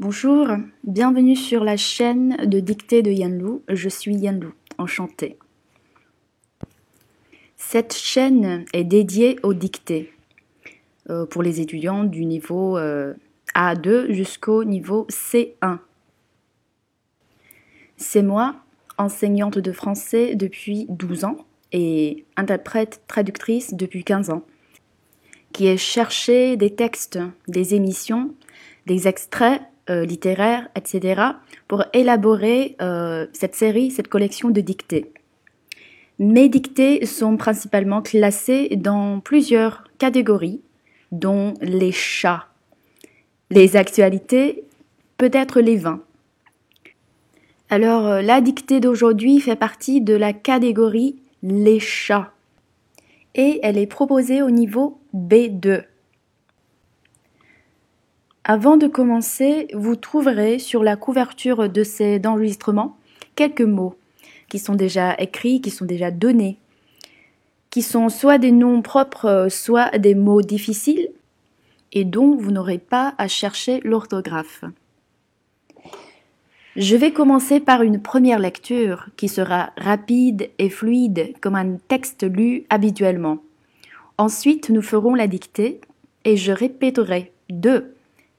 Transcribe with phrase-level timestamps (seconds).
[0.00, 0.46] Bonjour,
[0.82, 3.62] bienvenue sur la chaîne de dictée de Yanlou.
[3.68, 5.36] Je suis Yanlou, enchantée.
[7.58, 10.10] Cette chaîne est dédiée aux dictées
[11.10, 13.12] euh, pour les étudiants du niveau euh,
[13.54, 15.80] A2 jusqu'au niveau C1.
[17.98, 18.56] C'est moi,
[18.96, 24.46] enseignante de français depuis 12 ans et interprète traductrice depuis 15 ans,
[25.52, 28.34] qui ai cherché des textes, des émissions,
[28.86, 31.22] des extraits euh, littéraires, etc.,
[31.68, 35.12] pour élaborer euh, cette série, cette collection de dictées.
[36.18, 40.60] Mes dictées sont principalement classées dans plusieurs catégories,
[41.12, 42.46] dont les chats,
[43.50, 44.64] les actualités,
[45.16, 46.02] peut-être les vins.
[47.70, 52.32] Alors, euh, la dictée d'aujourd'hui fait partie de la catégorie les chats
[53.34, 55.84] et elle est proposée au niveau B2.
[58.52, 62.96] Avant de commencer, vous trouverez sur la couverture de ces enregistrements
[63.36, 63.94] quelques mots
[64.48, 66.58] qui sont déjà écrits, qui sont déjà donnés,
[67.70, 71.10] qui sont soit des noms propres, soit des mots difficiles
[71.92, 74.64] et dont vous n'aurez pas à chercher l'orthographe.
[76.74, 82.24] Je vais commencer par une première lecture qui sera rapide et fluide comme un texte
[82.24, 83.38] lu habituellement.
[84.18, 85.80] Ensuite, nous ferons la dictée
[86.24, 87.94] et je répéterai deux,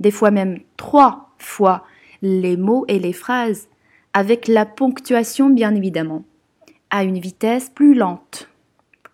[0.00, 1.84] des fois même trois fois
[2.22, 3.68] les mots et les phrases
[4.12, 6.24] avec la ponctuation bien évidemment,
[6.90, 8.48] à une vitesse plus lente.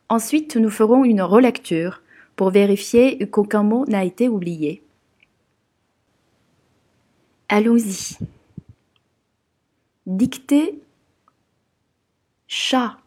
[0.09, 2.03] Ensuite, nous ferons une relecture
[2.37, 4.83] pour vérifier qu'aucun mot n'a été oublié.
[7.49, 8.19] Allons-y.
[10.07, 10.81] Dictée
[12.47, 12.99] chat.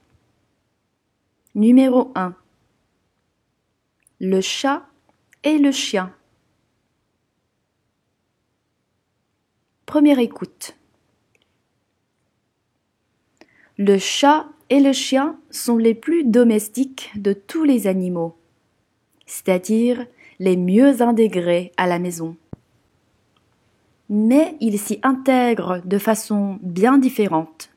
[1.56, 2.34] Numéro 1.
[4.20, 4.86] Le chat
[5.44, 6.14] et le chien.
[9.94, 10.76] Première écoute.
[13.78, 18.36] Le chat et le chien sont les plus domestiques de tous les animaux,
[19.28, 20.04] c'est-à-dire
[20.40, 22.36] les mieux intégrés à la maison
[24.10, 27.70] mais il s'y intègre de façon bien différente.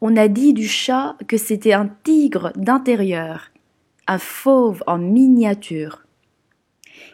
[0.00, 3.50] On a dit du chat que c'était un tigre d'intérieur,
[4.06, 6.04] un fauve en miniature.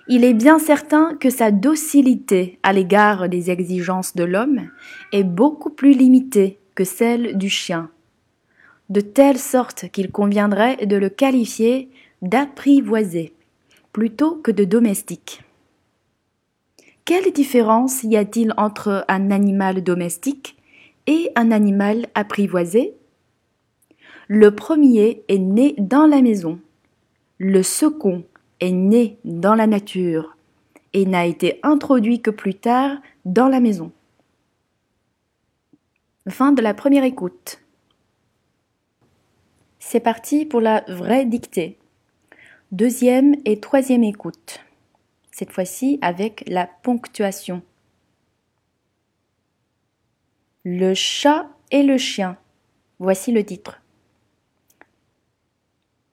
[0.09, 4.69] Il est bien certain que sa docilité à l'égard des exigences de l'homme
[5.13, 7.91] est beaucoup plus limitée que celle du chien,
[8.89, 11.91] de telle sorte qu'il conviendrait de le qualifier
[12.23, 13.33] d'apprivoisé
[13.93, 15.43] plutôt que de domestique.
[17.05, 20.57] Quelle différence y a-t-il entre un animal domestique
[21.09, 22.95] et un animal apprivoisé?
[24.29, 26.61] Le premier est né dans la maison,
[27.39, 28.25] le second
[28.61, 30.37] est né dans la nature
[30.93, 33.93] et n'a été introduit que plus tard dans la maison.
[36.29, 37.61] Fin de la première écoute.
[39.79, 41.79] C'est parti pour la vraie dictée.
[42.73, 44.61] Deuxième et troisième écoute
[45.37, 47.63] cette fois-ci avec la ponctuation.
[50.65, 52.39] Le chat et le chien.
[53.01, 53.83] Voici le titre.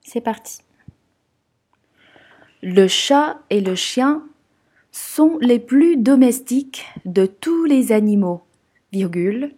[0.02, 0.60] C'est parti.
[2.66, 4.24] Le chat et le chien
[4.94, 8.42] sont les plus domestiques de tous les animaux,
[8.94, 9.54] virgule.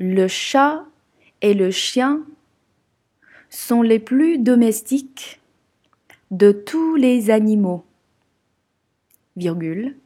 [0.00, 0.84] Le chat
[1.40, 2.24] et le chien
[3.48, 5.40] sont les plus domestiques
[6.32, 7.84] de tous les animaux.
[9.36, 9.96] Virgule.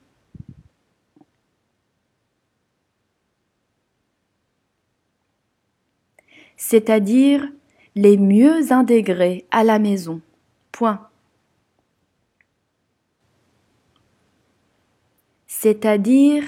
[6.59, 7.49] C'est-à-dire
[7.95, 10.21] les mieux intégrés à la maison.
[10.71, 11.09] Point.
[15.47, 16.45] C'est-à-dire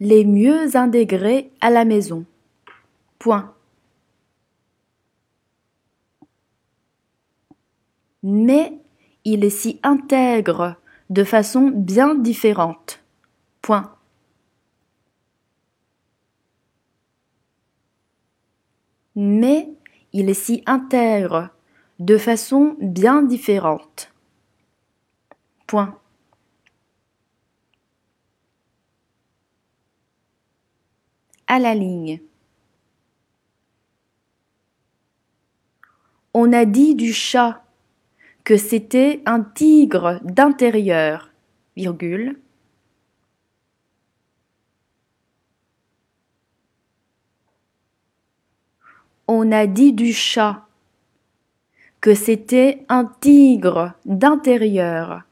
[0.00, 2.24] les mieux intégrés à la maison.
[3.18, 3.54] Point.
[8.22, 8.78] mais
[9.24, 10.76] il s'y intègre
[11.08, 13.02] de façon bien différente.
[13.62, 13.94] Point.
[19.22, 19.68] Mais
[20.14, 21.50] il s'y intègre
[21.98, 24.14] de façon bien différente.
[25.66, 26.00] Point.
[31.46, 32.22] À la ligne.
[36.32, 37.62] On a dit du chat
[38.42, 41.30] que c'était un tigre d'intérieur,
[41.76, 42.40] virgule,
[49.32, 50.66] On a dit du chat
[52.00, 55.22] que c'était un tigre d'intérieur,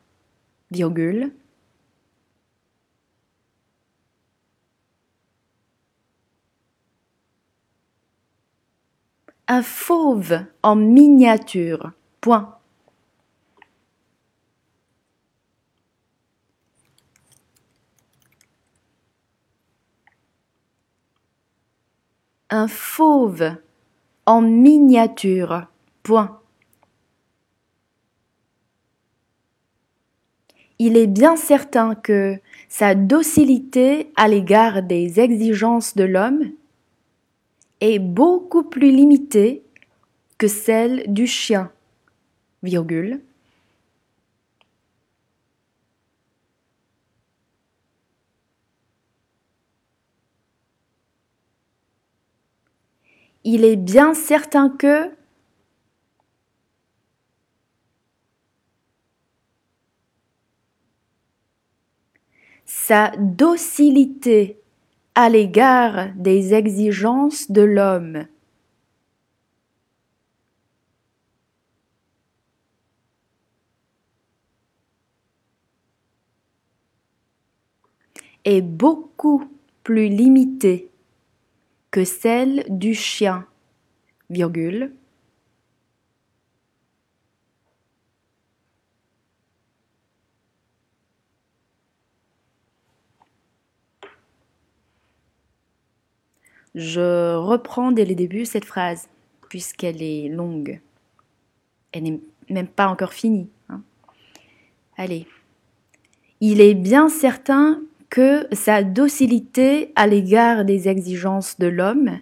[9.48, 11.90] un fauve en miniature,
[12.20, 12.54] point.
[22.50, 23.56] un fauve
[24.28, 25.68] en miniature.
[26.02, 26.38] Point.
[30.78, 32.38] Il est bien certain que
[32.68, 36.50] sa docilité à l'égard des exigences de l'homme
[37.80, 39.62] est beaucoup plus limitée
[40.36, 41.72] que celle du chien,
[53.50, 55.10] il est bien certain que
[62.66, 64.60] sa docilité
[65.14, 68.26] à l'égard des exigences de l'homme.
[78.44, 79.48] Est beaucoup
[79.84, 80.90] plus limitée
[81.90, 83.46] que celle du chien,
[84.30, 84.92] virgule,
[96.78, 99.08] Je reprends dès le début cette phrase,
[99.48, 100.80] puisqu'elle est longue.
[101.90, 102.20] Elle n'est
[102.50, 103.48] même pas encore finie.
[103.68, 103.82] Hein.
[104.96, 105.26] Allez.
[106.40, 112.18] Il est bien certain que sa docilité à l'égard des exigences de l'homme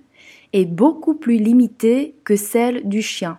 [0.53, 3.38] est beaucoup plus limitée que celle du chien.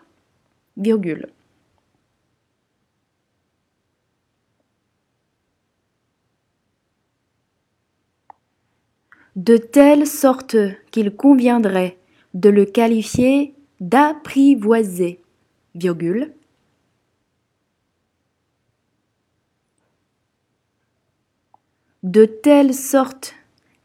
[9.35, 10.57] De telle sorte
[10.91, 11.97] qu'il conviendrait
[12.33, 15.21] de le qualifier d'apprivoisé,
[22.07, 23.35] de telle sorte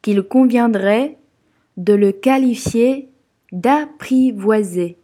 [0.00, 1.18] qu'il conviendrait
[1.76, 3.08] de le qualifier
[3.50, 4.96] d'apprivoisé,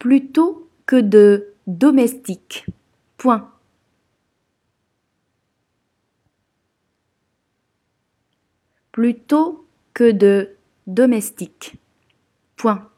[0.00, 2.66] plutôt que de domestique.
[3.16, 3.48] Point.
[8.90, 10.56] Plutôt que de
[10.88, 11.76] domestique.
[12.56, 12.88] Point.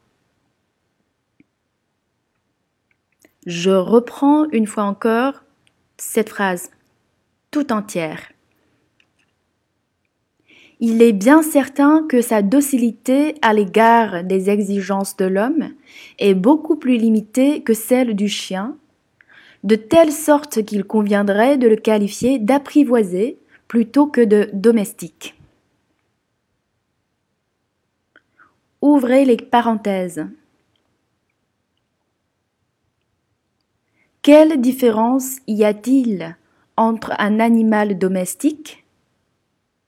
[3.49, 5.43] Je reprends une fois encore
[5.97, 6.69] cette phrase
[7.49, 8.31] tout entière.
[10.79, 15.69] Il est bien certain que sa docilité à l'égard des exigences de l'homme
[16.19, 18.77] est beaucoup plus limitée que celle du chien,
[19.63, 25.33] de telle sorte qu'il conviendrait de le qualifier d'apprivoisé plutôt que de domestique.
[28.83, 30.27] Ouvrez les parenthèses.
[34.21, 36.35] Quelle différence y a-t-il
[36.75, 38.85] entre un animal domestique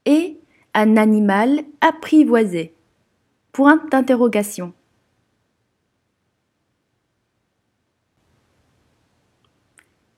[0.05, 0.39] et
[0.73, 2.73] un animal apprivoisé?
[3.51, 4.73] Point d'interrogation.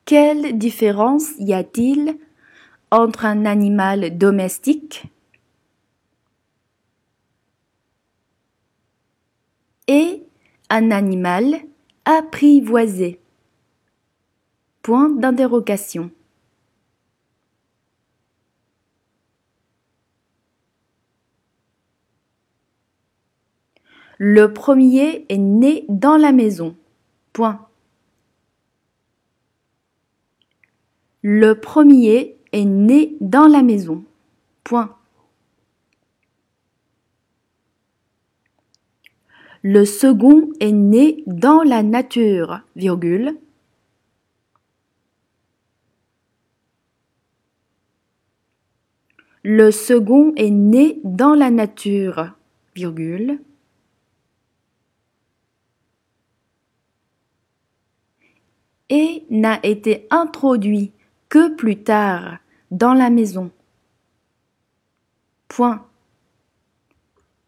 [0.06, 2.20] Quelle différence y a-t-il
[2.92, 5.06] entre un animal domestique
[9.88, 10.24] et
[10.70, 11.62] un animal
[12.06, 13.23] apprivoisé?
[14.84, 16.12] Point d'interrogation.
[24.18, 26.76] Le premier est né dans la maison.
[27.32, 27.66] Point.
[31.22, 34.04] Le premier est né dans la maison.
[34.66, 34.98] Point.
[39.62, 43.38] Le second est né dans la nature, virgule.
[49.46, 52.32] Le second est né dans la nature,
[52.76, 53.42] virgule.
[58.90, 60.94] Et n'a été introduit
[61.28, 62.38] que plus tard
[62.72, 63.52] dans la maison.
[65.50, 65.86] Point.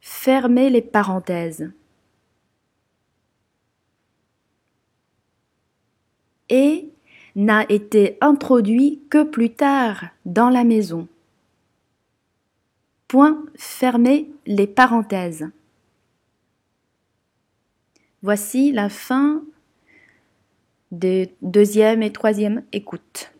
[0.01, 1.71] Fermez les parenthèses.
[6.49, 6.89] Et
[7.35, 11.07] n'a été introduit que plus tard dans la maison.
[13.07, 15.49] Point fermer les parenthèses.
[18.21, 19.43] Voici la fin
[20.91, 23.31] des deuxième et troisième écoutes.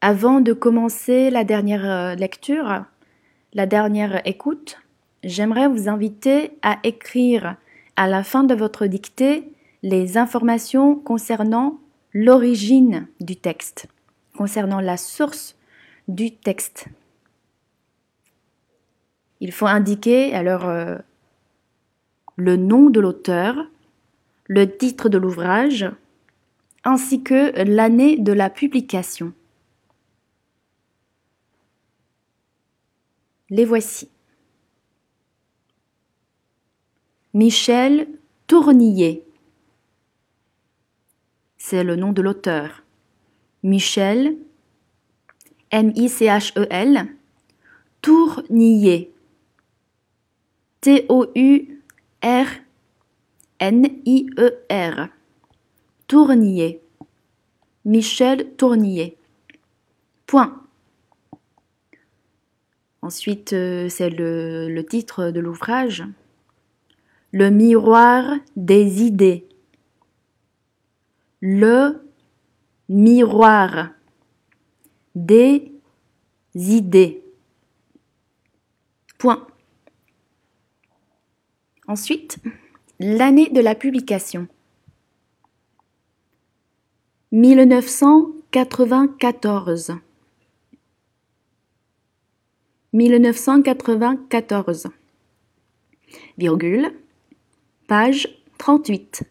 [0.00, 2.84] Avant de commencer la dernière euh, lecture,
[3.52, 4.78] la dernière écoute,
[5.24, 7.56] j'aimerais vous inviter à écrire
[7.98, 9.52] à la fin de votre dictée
[9.82, 11.80] les informations concernant
[12.12, 13.88] l'origine du texte,
[14.36, 15.56] concernant la source
[16.06, 16.86] du texte.
[19.40, 20.96] Il faut indiquer alors euh,
[22.36, 23.56] le nom de l'auteur,
[24.46, 25.90] le titre de l'ouvrage,
[26.84, 29.32] ainsi que l'année de la publication.
[33.50, 34.08] Les voici.
[37.38, 38.08] Michel
[38.48, 39.22] Tournillet.
[41.56, 42.82] C'est le nom de l'auteur.
[43.62, 44.36] Michel,
[45.70, 47.06] M-I-C-H-E-L,
[48.02, 49.12] Tournillet.
[50.80, 51.78] T-O-U-R-N-I-E-R.
[56.08, 56.82] Tournillet.
[57.84, 59.16] Michel Tournillet.
[60.26, 60.60] Point.
[63.00, 66.02] Ensuite, euh, c'est le, titre de l'ouvrage.
[67.32, 69.46] Le miroir des idées.
[71.40, 72.08] Le
[72.88, 73.90] miroir
[75.14, 75.70] des
[76.54, 77.22] idées.
[79.18, 79.46] Point.
[81.86, 82.38] Ensuite,
[82.98, 84.48] l'année de la publication.
[87.32, 89.98] 1994.
[92.94, 94.86] 1994.
[96.38, 96.90] Virgule.
[97.88, 98.28] Page
[98.58, 99.22] 38.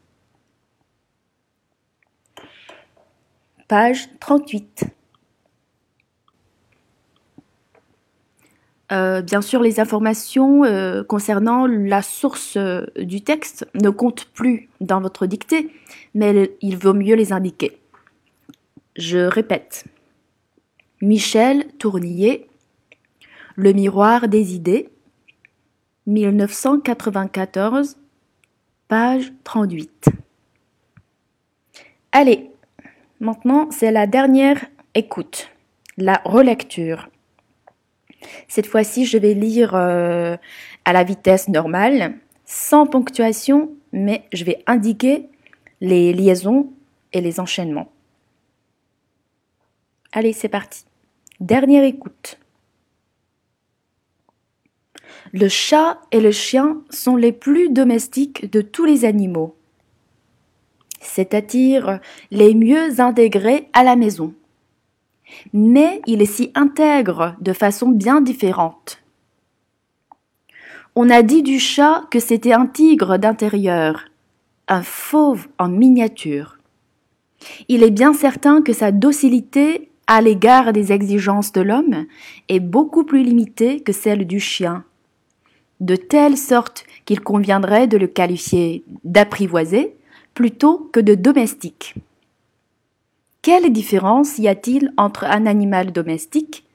[3.68, 4.86] Page 38.
[8.92, 14.70] Euh, bien sûr, les informations euh, concernant la source euh, du texte ne comptent plus
[14.82, 15.70] dans votre dictée,
[16.16, 17.78] mais il vaut mieux les indiquer.
[18.96, 19.86] Je répète.
[21.04, 22.48] Michel Tournillet,
[23.56, 24.90] le miroir des idées,
[26.08, 27.98] 1994,
[28.88, 30.06] page 38.
[32.12, 32.50] Allez,
[33.20, 34.66] maintenant c'est la dernière
[34.96, 35.50] écoute,
[35.98, 37.10] la relecture.
[38.48, 40.38] Cette fois-ci, je vais lire euh,
[40.86, 42.16] à la vitesse normale,
[42.46, 45.30] sans ponctuation, mais je vais indiquer
[45.82, 46.72] les liaisons
[47.14, 47.92] et les enchaînements.
[50.14, 50.86] Allez, c'est parti.
[51.40, 52.40] Dernière écoute.
[55.34, 59.56] Le chat et le chien sont les plus domestiques de tous les animaux,
[61.02, 62.00] c'est-à-dire
[62.32, 64.34] les mieux intégrés à la maison.
[65.54, 69.04] Mais ils s'y intègrent de façon bien différente.
[70.96, 74.06] On a dit du chat que c'était un tigre d'intérieur,
[74.68, 76.58] un fauve en miniature.
[77.68, 82.06] Il est bien certain que sa docilité à l'égard des exigences de l'homme
[82.48, 84.86] est beaucoup plus limitée que celle du chien,
[85.80, 89.96] de telle sorte qu'il conviendrait de le qualifier d'apprivoisé
[90.34, 91.96] plutôt que de domestique.
[93.42, 96.66] Quelle différence y a-t-il entre un animal domestique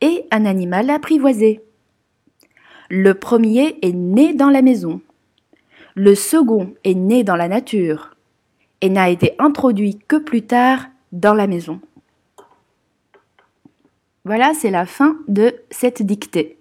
[0.00, 1.60] et un animal apprivoisé?
[2.88, 5.00] Le premier est né dans la maison,
[5.94, 8.14] le second est né dans la nature
[8.80, 11.80] et n'a été introduit que plus tard dans la maison.
[14.24, 16.59] Voilà, c'est la fin de cette dictée.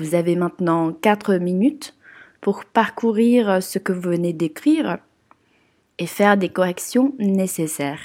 [0.00, 1.94] Vous avez maintenant 4 minutes
[2.40, 4.96] pour parcourir ce que vous venez d'écrire
[5.98, 8.00] et faire des corrections nécessaires.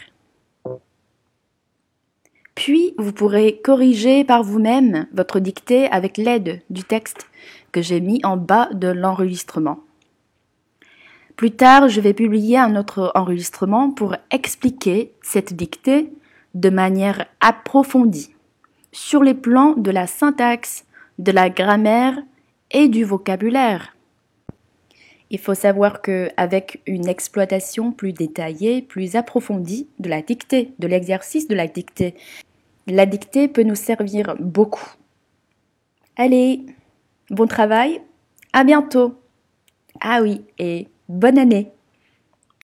[2.54, 7.28] Puis, vous pourrez corriger par vous-même votre dictée avec l'aide du texte
[7.72, 9.80] que j'ai mis en bas de l'enregistrement.
[11.38, 16.12] Plus tard, je vais publier un autre enregistrement pour expliquer cette dictée
[16.56, 18.36] de manière approfondie
[18.92, 20.86] sur les plans de la syntaxe,
[21.20, 22.18] de la grammaire
[22.72, 23.96] et du vocabulaire.
[25.32, 30.88] Il faut savoir que avec une exploitation plus détaillée, plus approfondie de la dictée, de
[30.88, 32.16] l'exercice de la dictée,
[32.88, 34.94] la dictée peut nous servir beaucoup.
[36.16, 36.66] Allez,
[37.30, 38.02] bon travail,
[38.54, 39.16] à bientôt.
[40.00, 41.72] Ah oui, et bonne année.